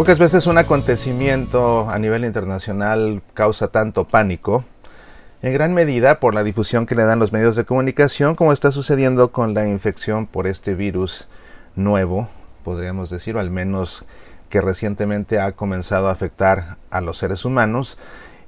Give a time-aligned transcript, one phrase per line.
[0.00, 4.64] Pocas veces un acontecimiento a nivel internacional causa tanto pánico,
[5.42, 8.72] en gran medida por la difusión que le dan los medios de comunicación, como está
[8.72, 11.28] sucediendo con la infección por este virus
[11.76, 12.30] nuevo,
[12.64, 14.06] podríamos decir, o al menos
[14.48, 17.98] que recientemente ha comenzado a afectar a los seres humanos,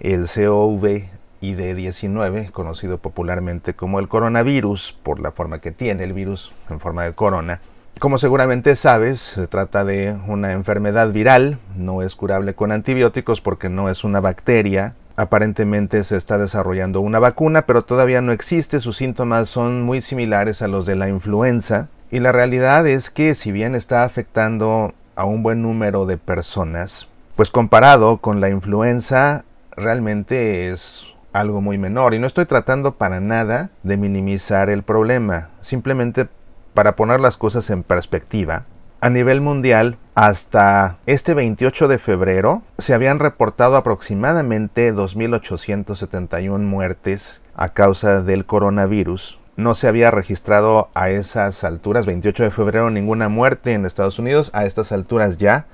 [0.00, 6.80] el COVID-19, conocido popularmente como el coronavirus, por la forma que tiene el virus en
[6.80, 7.60] forma de corona.
[7.98, 13.68] Como seguramente sabes, se trata de una enfermedad viral, no es curable con antibióticos porque
[13.68, 14.94] no es una bacteria.
[15.14, 18.80] Aparentemente se está desarrollando una vacuna, pero todavía no existe.
[18.80, 21.88] Sus síntomas son muy similares a los de la influenza.
[22.10, 27.08] Y la realidad es que si bien está afectando a un buen número de personas,
[27.36, 29.44] pues comparado con la influenza,
[29.76, 32.14] realmente es algo muy menor.
[32.14, 35.50] Y no estoy tratando para nada de minimizar el problema.
[35.60, 36.28] Simplemente
[36.74, 38.64] para poner las cosas en perspectiva,
[39.02, 47.70] a nivel mundial, hasta este 28 de febrero, se habían reportado aproximadamente 2.871 muertes a
[47.70, 49.40] causa del coronavirus.
[49.56, 54.52] No se había registrado a esas alturas, 28 de febrero, ninguna muerte en Estados Unidos.
[54.54, 55.66] A estas alturas ya,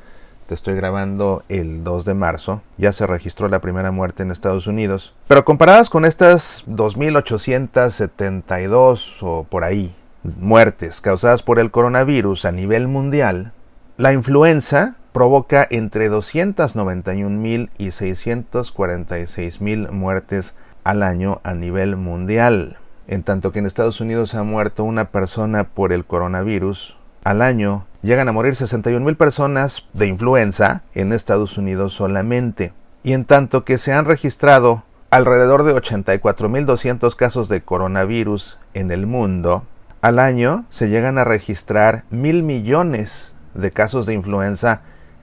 [0.46, 4.66] te estoy grabando el 2 de marzo, ya se registró la primera muerte en Estados
[4.66, 5.12] Unidos.
[5.26, 12.88] Pero comparadas con estas 2.872 o por ahí muertes causadas por el coronavirus a nivel
[12.88, 13.52] mundial,
[13.96, 22.76] la influenza provoca entre 291.000 y 646.000 muertes al año a nivel mundial.
[23.08, 27.86] En tanto que en Estados Unidos ha muerto una persona por el coronavirus, al año
[28.02, 32.72] llegan a morir 61.000 personas de influenza en Estados Unidos solamente.
[33.02, 39.06] Y en tanto que se han registrado alrededor de 84.200 casos de coronavirus en el
[39.06, 39.64] mundo,
[40.00, 44.82] al año se llegan a registrar mil millones de casos de influenza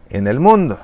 [0.10, 0.80] en el mundo.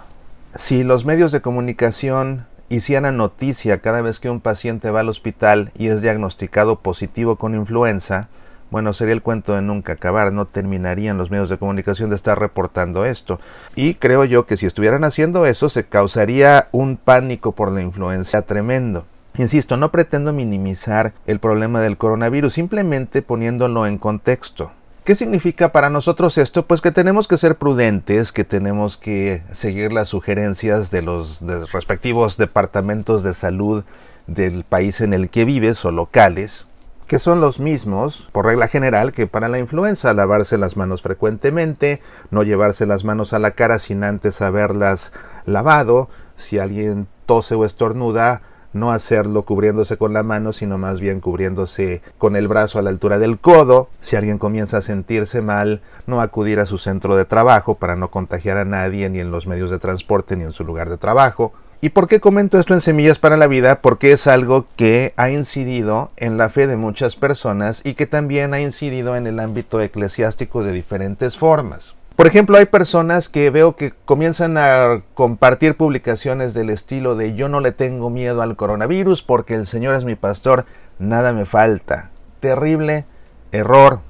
[0.55, 5.71] Si los medios de comunicación hicieran noticia cada vez que un paciente va al hospital
[5.77, 8.29] y es diagnosticado positivo con influenza,
[8.69, 12.39] bueno, sería el cuento de nunca acabar, no terminarían los medios de comunicación de estar
[12.39, 13.41] reportando esto.
[13.75, 18.43] Y creo yo que si estuvieran haciendo eso, se causaría un pánico por la influenza
[18.43, 19.05] tremendo.
[19.37, 24.71] Insisto, no pretendo minimizar el problema del coronavirus, simplemente poniéndolo en contexto.
[25.03, 26.67] ¿Qué significa para nosotros esto?
[26.67, 32.37] Pues que tenemos que ser prudentes, que tenemos que seguir las sugerencias de los, respectivos
[32.37, 33.83] departamentos de salud
[34.27, 36.67] del país en el que vives o locales,
[37.07, 41.99] que son los mismos, por regla general, que para la influenza, lavarse las manos frecuentemente,
[42.29, 45.13] no llevarse las manos a la cara sin antes haberlas
[45.45, 48.43] lavado, si alguien tose o estornuda,
[48.73, 52.89] no hacerlo cubriéndose con la mano, sino más bien cubriéndose con el brazo a la
[52.89, 53.89] altura del codo.
[53.99, 58.11] Si alguien comienza a sentirse mal, no acudir a su centro de trabajo para no
[58.11, 61.53] contagiar a nadie ni en los medios de transporte ni en su lugar de trabajo.
[61.83, 63.81] ¿Y por qué comento esto en Semillas para la Vida?
[63.81, 68.53] Porque es algo que ha incidido en la fe de muchas personas y que también
[68.53, 71.95] ha incidido en el ámbito eclesiástico de diferentes formas.
[72.21, 77.49] Por ejemplo, hay personas que veo que comienzan a compartir publicaciones del estilo de yo
[77.49, 80.67] no le tengo miedo al coronavirus porque el Señor es mi pastor,
[80.99, 82.11] nada me falta.
[82.39, 83.05] Terrible
[83.51, 84.01] error,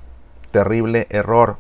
[0.52, 1.56] terrible error.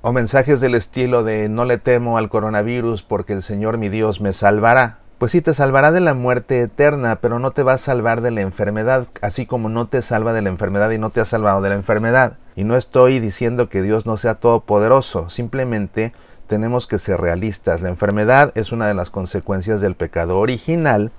[0.00, 4.22] O mensajes del estilo de no le temo al coronavirus porque el Señor mi Dios
[4.22, 4.99] me salvará.
[5.20, 8.30] Pues sí, te salvará de la muerte eterna, pero no te va a salvar de
[8.30, 11.60] la enfermedad, así como no te salva de la enfermedad y no te ha salvado
[11.60, 12.38] de la enfermedad.
[12.56, 16.14] Y no estoy diciendo que Dios no sea todopoderoso, simplemente
[16.46, 17.82] tenemos que ser realistas.
[17.82, 21.12] La enfermedad es una de las consecuencias del pecado original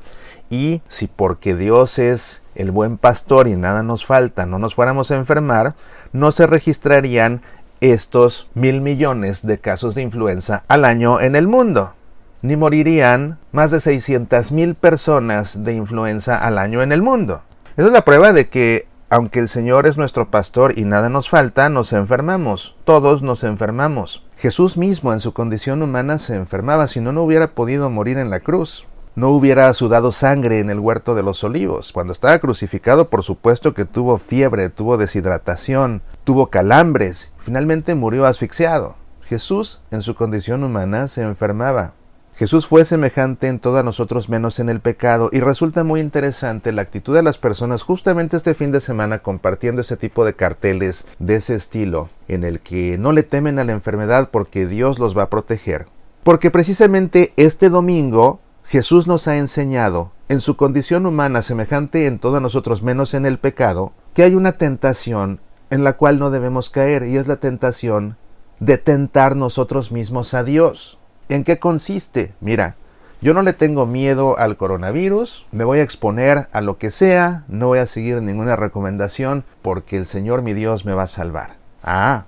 [0.50, 5.12] y si porque Dios es el buen pastor y nada nos falta, no nos fuéramos
[5.12, 5.76] a enfermar,
[6.12, 7.44] no se registrarían
[7.82, 11.94] estos mil millones de casos de influenza al año en el mundo
[12.42, 17.42] ni morirían más de 600.000 personas de influenza al año en el mundo.
[17.78, 21.30] Esa es la prueba de que, aunque el Señor es nuestro pastor y nada nos
[21.30, 22.76] falta, nos enfermamos.
[22.84, 24.26] Todos nos enfermamos.
[24.38, 28.30] Jesús mismo en su condición humana se enfermaba, si no, no hubiera podido morir en
[28.30, 28.88] la cruz.
[29.14, 31.92] No hubiera sudado sangre en el huerto de los olivos.
[31.92, 38.96] Cuando estaba crucificado, por supuesto que tuvo fiebre, tuvo deshidratación, tuvo calambres, finalmente murió asfixiado.
[39.26, 41.94] Jesús, en su condición humana, se enfermaba.
[42.42, 46.72] Jesús fue semejante en todo a nosotros menos en el pecado y resulta muy interesante
[46.72, 51.06] la actitud de las personas justamente este fin de semana compartiendo ese tipo de carteles
[51.20, 55.16] de ese estilo en el que no le temen a la enfermedad porque Dios los
[55.16, 55.86] va a proteger.
[56.24, 62.38] Porque precisamente este domingo Jesús nos ha enseñado, en su condición humana semejante en todo
[62.38, 66.72] a nosotros menos en el pecado, que hay una tentación en la cual no debemos
[66.72, 68.18] caer y es la tentación
[68.60, 70.98] de tentar nosotros mismos a Dios.
[71.32, 72.34] ¿En qué consiste?
[72.42, 72.76] Mira,
[73.22, 77.46] yo no le tengo miedo al coronavirus, me voy a exponer a lo que sea,
[77.48, 81.56] no voy a seguir ninguna recomendación porque el Señor mi Dios me va a salvar.
[81.84, 82.26] Ah,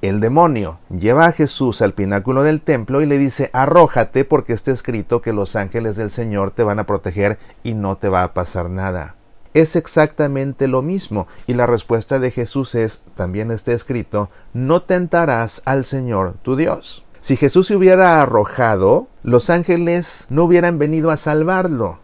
[0.00, 4.70] el demonio lleva a Jesús al pináculo del templo y le dice, arrójate porque está
[4.70, 8.32] escrito que los ángeles del Señor te van a proteger y no te va a
[8.32, 9.16] pasar nada.
[9.54, 15.62] Es exactamente lo mismo y la respuesta de Jesús es, también está escrito, no tentarás
[15.64, 17.05] al Señor tu Dios.
[17.26, 21.98] Si Jesús se hubiera arrojado, los ángeles no hubieran venido a salvarlo,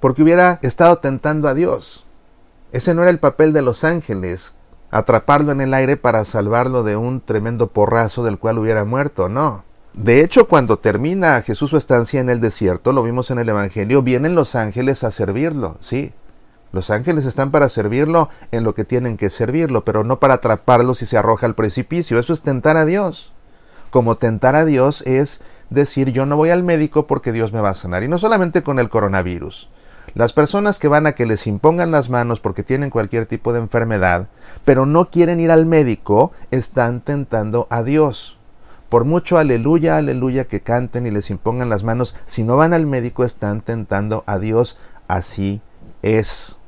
[0.00, 2.04] porque hubiera estado tentando a Dios.
[2.72, 4.52] Ese no era el papel de los ángeles,
[4.90, 9.62] atraparlo en el aire para salvarlo de un tremendo porrazo del cual hubiera muerto, no.
[9.92, 14.02] De hecho, cuando termina Jesús su estancia en el desierto, lo vimos en el Evangelio,
[14.02, 16.12] vienen los ángeles a servirlo, sí.
[16.72, 20.96] Los ángeles están para servirlo en lo que tienen que servirlo, pero no para atraparlo
[20.96, 22.18] si se arroja al precipicio.
[22.18, 23.30] Eso es tentar a Dios
[23.94, 27.68] como tentar a Dios es decir yo no voy al médico porque Dios me va
[27.68, 28.02] a sanar.
[28.02, 29.70] Y no solamente con el coronavirus.
[30.14, 33.60] Las personas que van a que les impongan las manos porque tienen cualquier tipo de
[33.60, 34.26] enfermedad,
[34.64, 38.36] pero no quieren ir al médico, están tentando a Dios.
[38.88, 42.86] Por mucho aleluya, aleluya que canten y les impongan las manos, si no van al
[42.86, 44.76] médico están tentando a Dios.
[45.06, 45.60] Así
[46.02, 46.58] es.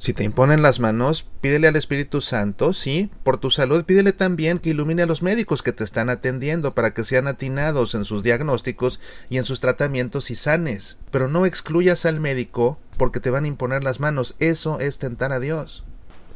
[0.00, 4.58] Si te imponen las manos, pídele al Espíritu Santo, sí, por tu salud, pídele también
[4.58, 8.22] que ilumine a los médicos que te están atendiendo para que sean atinados en sus
[8.22, 8.98] diagnósticos
[9.28, 10.96] y en sus tratamientos y sanes.
[11.10, 15.32] Pero no excluyas al médico porque te van a imponer las manos, eso es tentar
[15.32, 15.84] a Dios.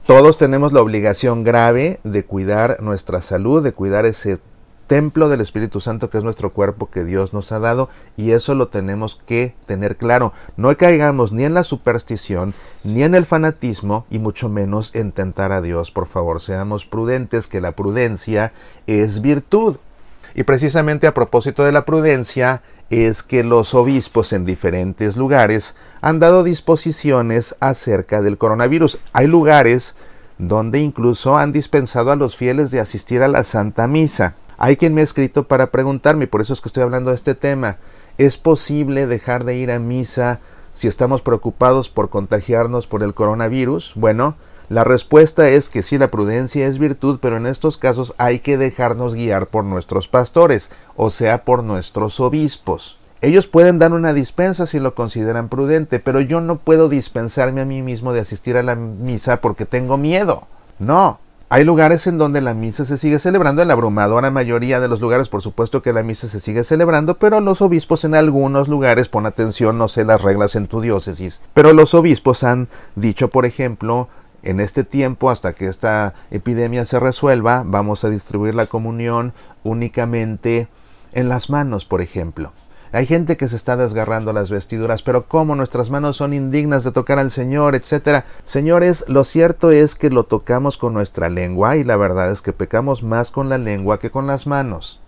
[0.07, 4.41] Todos tenemos la obligación grave de cuidar nuestra salud, de cuidar ese
[4.87, 8.55] templo del Espíritu Santo que es nuestro cuerpo que Dios nos ha dado y eso
[8.55, 10.33] lo tenemos que tener claro.
[10.57, 15.53] No caigamos ni en la superstición, ni en el fanatismo y mucho menos en tentar
[15.53, 15.91] a Dios.
[15.91, 18.53] Por favor, seamos prudentes que la prudencia
[18.87, 19.77] es virtud.
[20.35, 26.21] Y precisamente a propósito de la prudencia es que los obispos en diferentes lugares han
[26.21, 28.99] dado disposiciones acerca del coronavirus.
[29.13, 29.97] Hay lugares
[30.39, 34.35] donde incluso han dispensado a los fieles de asistir a la Santa Misa.
[34.65, 37.35] Hay quien me ha escrito para preguntarme, por eso es que estoy hablando de este
[37.35, 37.77] tema,
[38.17, 40.41] ¿es posible dejar de ir a misa
[40.73, 43.93] si estamos preocupados por contagiarnos por el coronavirus?
[43.95, 44.37] Bueno,
[44.71, 48.57] la respuesta es que sí, la prudencia es virtud, pero en estos casos hay que
[48.57, 52.97] dejarnos guiar por nuestros pastores, o sea, por nuestros obispos.
[53.21, 57.67] Ellos pueden dar una dispensa si lo consideran prudente, pero yo no puedo dispensarme a
[57.67, 60.47] mí mismo de asistir a la misa porque tengo miedo.
[60.79, 61.21] No,
[61.55, 65.01] hay lugares en donde la misa se sigue celebrando, en la abrumadora mayoría de los
[65.01, 69.09] lugares por supuesto que la misa se sigue celebrando, pero los obispos en algunos lugares,
[69.09, 72.67] pon atención, no sé las reglas en tu diócesis, pero los obispos han
[72.97, 74.09] dicho, por ejemplo,
[74.43, 80.67] en este tiempo, hasta que esta epidemia se resuelva, vamos a distribuir la comunión únicamente
[81.13, 82.51] en las manos, por ejemplo.
[82.95, 86.93] Hay gente que se está desgarrando las vestiduras, pero como nuestras manos son indignas de
[86.93, 88.25] tocar al Señor, etcétera.
[88.45, 92.53] Señores, lo cierto es que lo tocamos con nuestra lengua y la verdad es que
[92.53, 95.01] pecamos más con la lengua que con las manos.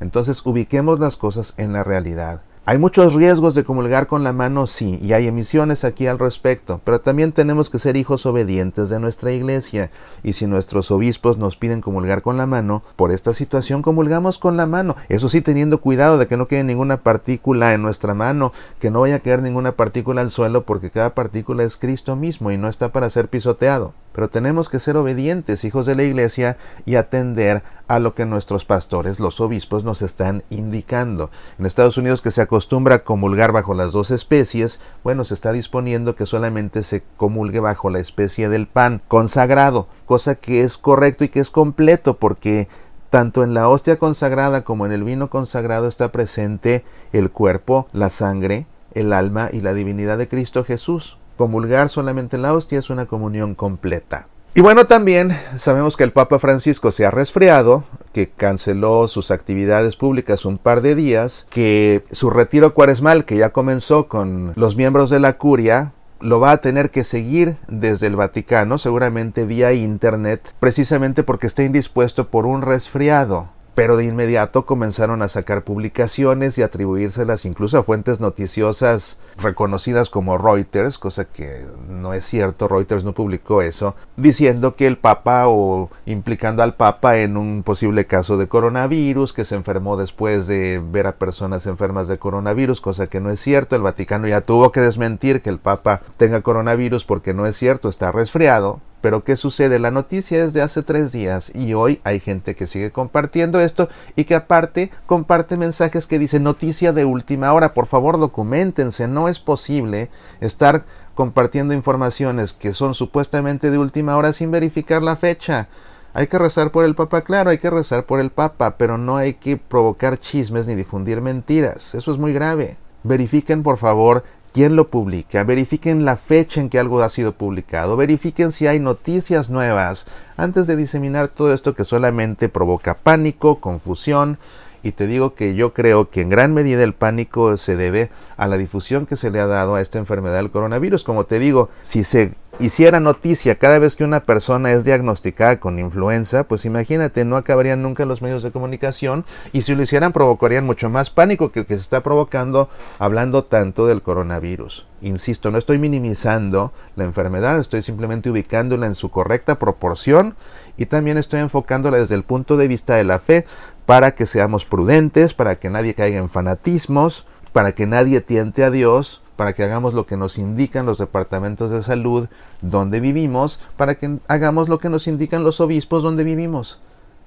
[0.00, 2.40] Entonces ubiquemos las cosas en la realidad.
[2.70, 6.80] Hay muchos riesgos de comulgar con la mano, sí, y hay emisiones aquí al respecto,
[6.84, 9.90] pero también tenemos que ser hijos obedientes de nuestra iglesia,
[10.22, 14.56] y si nuestros obispos nos piden comulgar con la mano, por esta situación comulgamos con
[14.56, 18.52] la mano, eso sí teniendo cuidado de que no quede ninguna partícula en nuestra mano,
[18.78, 22.52] que no vaya a caer ninguna partícula al suelo, porque cada partícula es Cristo mismo
[22.52, 23.94] y no está para ser pisoteado.
[24.12, 28.64] Pero tenemos que ser obedientes, hijos de la iglesia, y atender a lo que nuestros
[28.64, 31.30] pastores, los obispos, nos están indicando.
[31.58, 35.52] En Estados Unidos que se acostumbra a comulgar bajo las dos especies, bueno, se está
[35.52, 41.24] disponiendo que solamente se comulgue bajo la especie del pan consagrado, cosa que es correcto
[41.24, 42.68] y que es completo porque
[43.10, 48.08] tanto en la hostia consagrada como en el vino consagrado está presente el cuerpo, la
[48.08, 51.18] sangre, el alma y la divinidad de Cristo Jesús.
[51.40, 54.26] Comulgar solamente en la hostia es una comunión completa.
[54.54, 59.96] Y bueno, también sabemos que el Papa Francisco se ha resfriado, que canceló sus actividades
[59.96, 65.08] públicas un par de días, que su retiro cuaresmal, que ya comenzó con los miembros
[65.08, 70.52] de la curia, lo va a tener que seguir desde el Vaticano, seguramente vía Internet,
[70.60, 76.62] precisamente porque está indispuesto por un resfriado pero de inmediato comenzaron a sacar publicaciones y
[76.62, 83.12] atribuírselas incluso a fuentes noticiosas reconocidas como Reuters, cosa que no es cierto, Reuters no
[83.12, 88.48] publicó eso, diciendo que el Papa o implicando al Papa en un posible caso de
[88.48, 93.30] coronavirus, que se enfermó después de ver a personas enfermas de coronavirus, cosa que no
[93.30, 97.46] es cierto, el Vaticano ya tuvo que desmentir que el Papa tenga coronavirus porque no
[97.46, 99.78] es cierto, está resfriado, Pero ¿qué sucede?
[99.78, 103.88] La noticia es de hace tres días y hoy hay gente que sigue compartiendo esto
[104.14, 107.72] y que aparte comparte mensajes que dicen noticia de última hora.
[107.72, 109.08] Por favor, documentense.
[109.08, 115.16] No es posible estar compartiendo informaciones que son supuestamente de última hora sin verificar la
[115.16, 115.68] fecha.
[116.12, 119.16] Hay que rezar por el Papa, claro, hay que rezar por el Papa, pero no
[119.16, 121.94] hay que provocar chismes ni difundir mentiras.
[121.94, 122.76] Eso es muy grave.
[123.02, 127.96] Verifiquen, por favor, quién lo publica, verifiquen la fecha en que algo ha sido publicado,
[127.96, 134.38] verifiquen si hay noticias nuevas antes de diseminar todo esto que solamente provoca pánico, confusión
[134.82, 138.46] y te digo que yo creo que en gran medida el pánico se debe a
[138.46, 141.04] la difusión que se le ha dado a esta enfermedad del coronavirus.
[141.04, 145.78] Como te digo, si se hiciera noticia cada vez que una persona es diagnosticada con
[145.78, 150.66] influenza, pues imagínate, no acabarían nunca los medios de comunicación y si lo hicieran provocarían
[150.66, 152.68] mucho más pánico que el que se está provocando
[152.98, 154.86] hablando tanto del coronavirus.
[155.02, 160.34] Insisto, no estoy minimizando la enfermedad, estoy simplemente ubicándola en su correcta proporción
[160.76, 163.46] y también estoy enfocándola desde el punto de vista de la fe
[163.86, 168.70] para que seamos prudentes, para que nadie caiga en fanatismos, para que nadie tiente a
[168.70, 172.28] Dios, para que hagamos lo que nos indican los departamentos de salud
[172.60, 176.78] donde vivimos, para que hagamos lo que nos indican los obispos donde vivimos.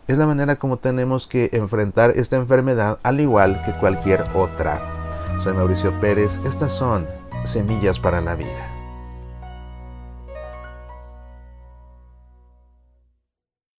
[0.08, 4.82] Es la manera como tenemos que enfrentar esta enfermedad al igual que cualquier otra.
[5.44, 7.08] Soy Mauricio Pérez, estas son
[7.46, 8.73] Semillas para la Vida.